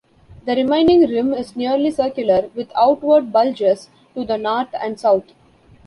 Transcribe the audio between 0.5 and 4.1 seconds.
remaining rim is nearly circular, with outward bulges